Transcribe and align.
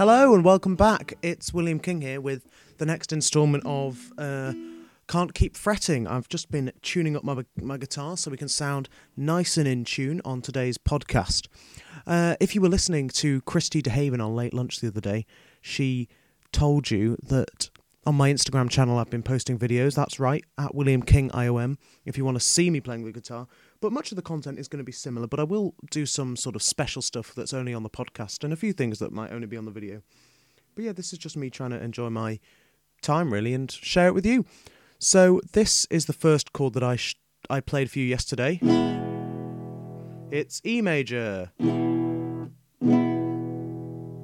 Hello 0.00 0.34
and 0.34 0.42
welcome 0.42 0.76
back. 0.76 1.12
It's 1.20 1.52
William 1.52 1.78
King 1.78 2.00
here 2.00 2.22
with 2.22 2.48
the 2.78 2.86
next 2.86 3.12
instalment 3.12 3.64
of 3.66 4.14
uh, 4.16 4.54
Can't 5.08 5.34
Keep 5.34 5.58
Fretting. 5.58 6.06
I've 6.06 6.26
just 6.26 6.50
been 6.50 6.72
tuning 6.80 7.18
up 7.18 7.22
my, 7.22 7.44
my 7.60 7.76
guitar 7.76 8.16
so 8.16 8.30
we 8.30 8.38
can 8.38 8.48
sound 8.48 8.88
nice 9.14 9.58
and 9.58 9.68
in 9.68 9.84
tune 9.84 10.22
on 10.24 10.40
today's 10.40 10.78
podcast. 10.78 11.48
Uh, 12.06 12.34
if 12.40 12.54
you 12.54 12.62
were 12.62 12.70
listening 12.70 13.10
to 13.10 13.42
Christy 13.42 13.82
DeHaven 13.82 14.24
on 14.24 14.34
Late 14.34 14.54
Lunch 14.54 14.80
the 14.80 14.88
other 14.88 15.02
day, 15.02 15.26
she 15.60 16.08
told 16.50 16.90
you 16.90 17.18
that 17.22 17.68
on 18.06 18.14
my 18.14 18.32
Instagram 18.32 18.70
channel 18.70 18.96
I've 18.96 19.10
been 19.10 19.22
posting 19.22 19.58
videos. 19.58 19.96
That's 19.96 20.18
right, 20.18 20.42
at 20.56 20.74
William 20.74 21.02
King 21.02 21.28
IOM. 21.32 21.76
If 22.06 22.16
you 22.16 22.24
want 22.24 22.36
to 22.36 22.40
see 22.40 22.70
me 22.70 22.80
playing 22.80 23.04
the 23.04 23.12
guitar, 23.12 23.48
but 23.80 23.92
much 23.92 24.12
of 24.12 24.16
the 24.16 24.22
content 24.22 24.58
is 24.58 24.68
going 24.68 24.78
to 24.78 24.84
be 24.84 24.92
similar. 24.92 25.26
But 25.26 25.40
I 25.40 25.44
will 25.44 25.74
do 25.90 26.06
some 26.06 26.36
sort 26.36 26.56
of 26.56 26.62
special 26.62 27.02
stuff 27.02 27.34
that's 27.34 27.54
only 27.54 27.74
on 27.74 27.82
the 27.82 27.90
podcast 27.90 28.44
and 28.44 28.52
a 28.52 28.56
few 28.56 28.72
things 28.72 28.98
that 28.98 29.12
might 29.12 29.32
only 29.32 29.46
be 29.46 29.56
on 29.56 29.64
the 29.64 29.70
video. 29.70 30.02
But 30.74 30.84
yeah, 30.84 30.92
this 30.92 31.12
is 31.12 31.18
just 31.18 31.36
me 31.36 31.50
trying 31.50 31.70
to 31.70 31.82
enjoy 31.82 32.10
my 32.10 32.38
time 33.02 33.32
really 33.32 33.54
and 33.54 33.70
share 33.70 34.08
it 34.08 34.14
with 34.14 34.26
you. 34.26 34.44
So 34.98 35.40
this 35.52 35.86
is 35.90 36.06
the 36.06 36.12
first 36.12 36.52
chord 36.52 36.74
that 36.74 36.82
I 36.82 36.96
sh- 36.96 37.16
I 37.48 37.60
played 37.60 37.90
for 37.90 37.98
you 37.98 38.04
yesterday. 38.04 38.60
It's 40.30 40.60
E 40.64 40.82
major. 40.82 41.50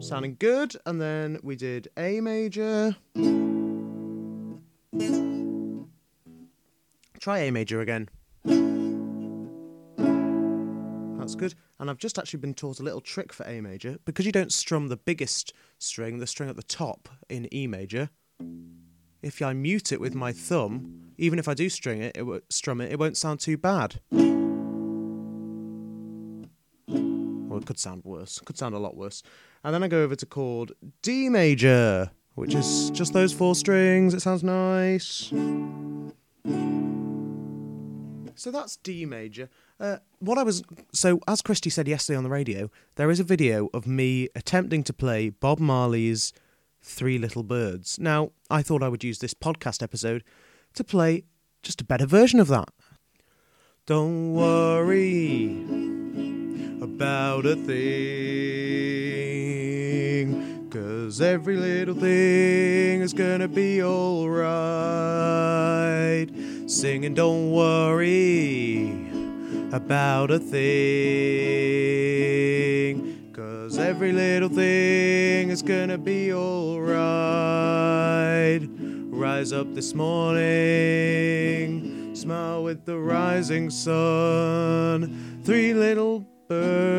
Sounding 0.00 0.36
good, 0.38 0.74
and 0.84 1.00
then 1.00 1.38
we 1.42 1.54
did 1.54 1.88
A 1.96 2.20
major. 2.20 2.96
Try 7.20 7.38
A 7.38 7.52
major 7.52 7.80
again. 7.80 8.08
That's 11.22 11.36
good. 11.36 11.54
And 11.78 11.88
I've 11.88 11.98
just 11.98 12.18
actually 12.18 12.40
been 12.40 12.52
taught 12.52 12.80
a 12.80 12.82
little 12.82 13.00
trick 13.00 13.32
for 13.32 13.46
A 13.46 13.60
major. 13.60 13.96
Because 14.04 14.26
you 14.26 14.32
don't 14.32 14.52
strum 14.52 14.88
the 14.88 14.96
biggest 14.96 15.52
string, 15.78 16.18
the 16.18 16.26
string 16.26 16.48
at 16.48 16.56
the 16.56 16.64
top 16.64 17.08
in 17.28 17.52
E 17.54 17.68
major, 17.68 18.10
if 19.22 19.40
I 19.40 19.52
mute 19.52 19.92
it 19.92 20.00
with 20.00 20.16
my 20.16 20.32
thumb, 20.32 21.12
even 21.16 21.38
if 21.38 21.46
I 21.46 21.54
do 21.54 21.68
string 21.68 22.02
it, 22.02 22.16
it 22.16 22.24
won't 22.24 22.52
strum 22.52 22.80
it, 22.80 22.90
it 22.90 22.98
won't 22.98 23.16
sound 23.16 23.38
too 23.38 23.56
bad. 23.56 24.00
Or 27.48 27.58
it 27.58 27.66
could 27.66 27.78
sound 27.78 28.04
worse. 28.04 28.40
Could 28.40 28.58
sound 28.58 28.74
a 28.74 28.78
lot 28.78 28.96
worse. 28.96 29.22
And 29.62 29.72
then 29.72 29.84
I 29.84 29.88
go 29.88 30.02
over 30.02 30.16
to 30.16 30.26
chord 30.26 30.72
D 31.02 31.28
major, 31.28 32.10
which 32.34 32.56
is 32.56 32.90
just 32.90 33.12
those 33.12 33.32
four 33.32 33.54
strings. 33.54 34.12
It 34.12 34.22
sounds 34.22 34.42
nice. 34.42 35.32
So 38.42 38.50
that's 38.50 38.74
D 38.74 39.06
major. 39.06 39.48
Uh, 39.78 39.98
what 40.18 40.36
I 40.36 40.42
was 40.42 40.64
so 40.92 41.20
as 41.28 41.42
Christy 41.42 41.70
said 41.70 41.86
yesterday 41.86 42.16
on 42.16 42.24
the 42.24 42.28
radio, 42.28 42.72
there 42.96 43.08
is 43.08 43.20
a 43.20 43.24
video 43.24 43.70
of 43.72 43.86
me 43.86 44.30
attempting 44.34 44.82
to 44.82 44.92
play 44.92 45.28
Bob 45.28 45.60
Marley's 45.60 46.32
Three 46.82 47.18
Little 47.18 47.44
Birds. 47.44 48.00
Now, 48.00 48.32
I 48.50 48.62
thought 48.62 48.82
I 48.82 48.88
would 48.88 49.04
use 49.04 49.20
this 49.20 49.32
podcast 49.32 49.80
episode 49.80 50.24
to 50.74 50.82
play 50.82 51.22
just 51.62 51.80
a 51.80 51.84
better 51.84 52.04
version 52.04 52.40
of 52.40 52.48
that. 52.48 52.70
Don't 53.86 54.34
worry 54.34 55.62
about 56.82 57.46
a 57.46 57.54
thing, 57.54 57.72
cause 60.72 61.20
every 61.20 61.56
little 61.58 61.94
thing 61.94 63.02
is 63.02 63.12
gonna 63.12 63.46
be 63.46 63.82
alright. 63.82 64.40
Singing, 66.66 67.12
don't 67.12 67.50
worry 67.52 68.88
about 69.70 70.30
a 70.30 70.38
thing, 70.38 70.62
cause 73.34 73.76
every 73.78 74.12
little 74.12 74.48
thing 74.48 75.50
is 75.50 75.60
gonna 75.60 75.98
be 75.98 76.32
alright. 76.32 76.96
Rise 79.10 79.52
up 79.52 79.74
this 79.74 79.92
morning, 79.92 80.54
smile 82.14 82.62
with 82.62 82.86
the 82.86 82.96
rising 82.96 83.68
sun. 83.68 85.42
Three 85.44 85.74
little 85.74 86.20
birds 86.48 86.91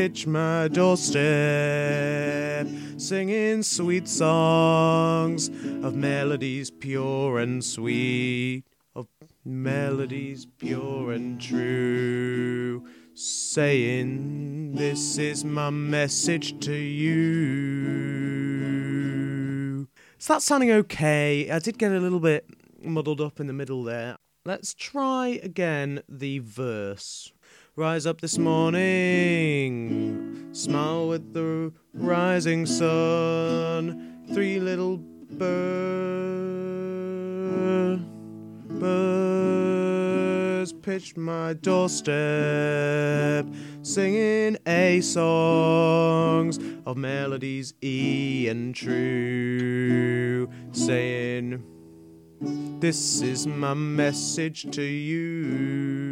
pitch 0.00 0.26
my 0.26 0.66
doorstep, 0.68 2.66
singing 2.96 3.62
sweet 3.62 4.08
songs 4.08 5.48
of 5.84 5.94
melodies 5.94 6.70
pure 6.70 7.38
and 7.38 7.62
sweet, 7.62 8.64
of 8.96 9.06
melodies 9.44 10.46
pure 10.56 11.12
and 11.12 11.38
true, 11.38 12.82
saying, 13.12 14.74
This 14.74 15.18
is 15.18 15.44
my 15.44 15.68
message 15.68 16.58
to 16.60 16.72
you. 16.72 17.76
So 20.16 20.32
that's 20.32 20.46
sounding 20.46 20.72
okay. 20.72 21.50
I 21.50 21.58
did 21.58 21.76
get 21.76 21.92
a 21.92 22.00
little 22.00 22.20
bit 22.20 22.46
muddled 22.82 23.20
up 23.20 23.38
in 23.38 23.48
the 23.48 23.52
middle 23.52 23.84
there. 23.84 24.16
Let's 24.46 24.72
try 24.72 25.38
again 25.42 26.02
the 26.08 26.38
verse. 26.38 27.34
Rise 27.76 28.04
up 28.04 28.20
this 28.20 28.36
morning, 28.36 29.68
smile 30.52 31.06
with 31.06 31.32
the 31.32 31.72
rising 31.94 32.66
sun. 32.66 34.24
Three 34.34 34.58
little 34.58 34.98
birds, 34.98 35.62
birds 38.80 40.72
pitched 40.82 41.16
my 41.16 41.52
doorstep, 41.52 43.46
singing 43.82 44.56
A 44.66 45.00
songs 45.00 46.58
of 46.84 46.96
melodies 46.96 47.74
E 47.82 48.48
and 48.48 48.74
true, 48.74 50.50
saying. 50.72 51.62
This 52.80 53.20
is 53.20 53.46
my 53.46 53.74
message 53.74 54.70
to 54.72 54.82
you. 54.82 56.09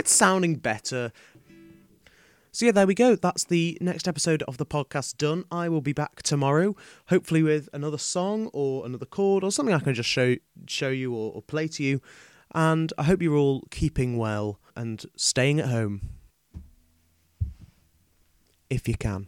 It's 0.00 0.12
sounding 0.12 0.54
better. 0.54 1.12
So, 2.52 2.64
yeah, 2.64 2.72
there 2.72 2.86
we 2.86 2.94
go. 2.94 3.16
That's 3.16 3.44
the 3.44 3.76
next 3.82 4.08
episode 4.08 4.42
of 4.44 4.56
the 4.56 4.64
podcast 4.64 5.18
done. 5.18 5.44
I 5.52 5.68
will 5.68 5.82
be 5.82 5.92
back 5.92 6.22
tomorrow, 6.22 6.74
hopefully 7.08 7.42
with 7.42 7.68
another 7.74 7.98
song 7.98 8.48
or 8.54 8.86
another 8.86 9.04
chord 9.04 9.44
or 9.44 9.52
something 9.52 9.74
I 9.74 9.78
can 9.78 9.92
just 9.92 10.08
show, 10.08 10.36
show 10.66 10.88
you 10.88 11.12
or, 11.12 11.34
or 11.34 11.42
play 11.42 11.68
to 11.68 11.82
you. 11.82 12.00
And 12.54 12.94
I 12.96 13.02
hope 13.02 13.20
you're 13.20 13.36
all 13.36 13.64
keeping 13.70 14.16
well 14.16 14.58
and 14.74 15.04
staying 15.16 15.60
at 15.60 15.68
home 15.68 16.00
if 18.70 18.88
you 18.88 18.94
can. 18.94 19.26